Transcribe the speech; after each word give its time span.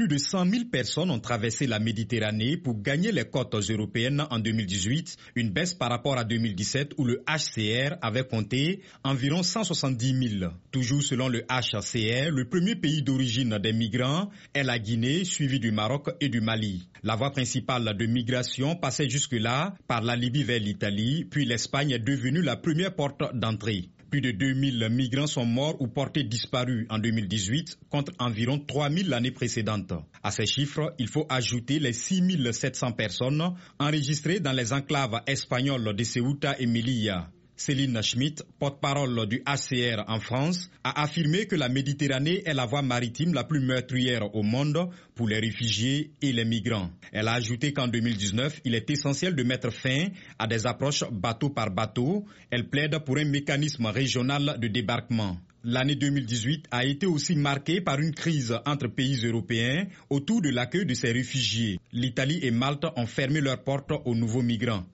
plus 0.00 0.08
de 0.08 0.16
100 0.16 0.46
000 0.50 0.64
personnes 0.72 1.10
ont 1.10 1.20
traversé 1.20 1.66
la 1.66 1.78
Méditerranée 1.78 2.56
pour 2.56 2.80
gagner 2.80 3.12
les 3.12 3.26
côtes 3.26 3.54
européennes 3.54 4.24
en 4.30 4.38
2018, 4.38 5.18
une 5.34 5.50
baisse 5.50 5.74
par 5.74 5.90
rapport 5.90 6.16
à 6.16 6.24
2017 6.24 6.94
où 6.96 7.04
le 7.04 7.22
HCR 7.28 7.96
avait 8.00 8.24
compté 8.24 8.80
environ 9.04 9.42
170 9.42 10.38
000. 10.38 10.52
Toujours 10.70 11.02
selon 11.02 11.28
le 11.28 11.42
HCR, 11.42 12.30
le 12.30 12.48
premier 12.48 12.76
pays 12.76 13.02
d'origine 13.02 13.58
des 13.58 13.74
migrants 13.74 14.30
est 14.54 14.62
la 14.62 14.78
Guinée, 14.78 15.24
suivi 15.24 15.60
du 15.60 15.70
Maroc 15.70 16.08
et 16.22 16.30
du 16.30 16.40
Mali. 16.40 16.88
La 17.02 17.14
voie 17.16 17.32
principale 17.32 17.94
de 17.94 18.06
migration 18.06 18.76
passait 18.76 19.10
jusque-là 19.10 19.74
par 19.86 20.00
la 20.00 20.16
Libye 20.16 20.44
vers 20.44 20.60
l'Italie, 20.60 21.26
puis 21.30 21.44
l'Espagne 21.44 21.90
est 21.90 21.98
devenue 21.98 22.40
la 22.40 22.56
première 22.56 22.94
porte 22.94 23.22
d'entrée. 23.34 23.90
Plus 24.10 24.20
de 24.20 24.32
2000 24.32 24.88
migrants 24.90 25.28
sont 25.28 25.46
morts 25.46 25.80
ou 25.80 25.86
portés 25.86 26.24
disparus 26.24 26.84
en 26.90 26.98
2018 26.98 27.78
contre 27.90 28.12
environ 28.18 28.58
3000 28.58 29.08
l'année 29.08 29.30
précédente. 29.30 29.92
À 30.24 30.32
ces 30.32 30.46
chiffres, 30.46 30.94
il 30.98 31.06
faut 31.06 31.26
ajouter 31.28 31.78
les 31.78 31.92
6700 31.92 32.92
personnes 32.92 33.54
enregistrées 33.78 34.40
dans 34.40 34.52
les 34.52 34.72
enclaves 34.72 35.22
espagnoles 35.28 35.94
de 35.94 36.02
Ceuta 36.02 36.58
et 36.58 36.66
Melilla. 36.66 37.30
Céline 37.60 38.00
Schmidt, 38.02 38.42
porte-parole 38.58 39.26
du 39.28 39.42
HCR 39.44 40.04
en 40.08 40.18
France, 40.18 40.70
a 40.82 41.02
affirmé 41.02 41.44
que 41.44 41.56
la 41.56 41.68
Méditerranée 41.68 42.40
est 42.46 42.54
la 42.54 42.64
voie 42.64 42.80
maritime 42.80 43.34
la 43.34 43.44
plus 43.44 43.60
meurtrière 43.60 44.34
au 44.34 44.42
monde 44.42 44.88
pour 45.14 45.28
les 45.28 45.40
réfugiés 45.40 46.10
et 46.22 46.32
les 46.32 46.46
migrants. 46.46 46.90
Elle 47.12 47.28
a 47.28 47.34
ajouté 47.34 47.74
qu'en 47.74 47.86
2019, 47.86 48.62
il 48.64 48.74
est 48.74 48.88
essentiel 48.88 49.34
de 49.34 49.42
mettre 49.42 49.68
fin 49.70 50.06
à 50.38 50.46
des 50.46 50.66
approches 50.66 51.04
bateau 51.12 51.50
par 51.50 51.70
bateau. 51.70 52.24
Elle 52.50 52.70
plaide 52.70 52.98
pour 53.04 53.18
un 53.18 53.26
mécanisme 53.26 53.84
régional 53.84 54.56
de 54.58 54.66
débarquement. 54.68 55.36
L'année 55.62 55.96
2018 55.96 56.64
a 56.70 56.86
été 56.86 57.04
aussi 57.04 57.36
marquée 57.36 57.82
par 57.82 58.00
une 58.00 58.14
crise 58.14 58.56
entre 58.64 58.88
pays 58.88 59.26
européens 59.26 59.86
autour 60.08 60.40
de 60.40 60.48
l'accueil 60.48 60.86
de 60.86 60.94
ces 60.94 61.12
réfugiés. 61.12 61.78
L'Italie 61.92 62.40
et 62.42 62.52
Malte 62.52 62.86
ont 62.96 63.06
fermé 63.06 63.42
leurs 63.42 63.62
portes 63.62 63.92
aux 64.06 64.14
nouveaux 64.14 64.40
migrants. 64.40 64.86